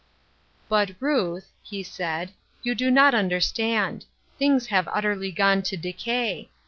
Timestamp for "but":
0.67-0.95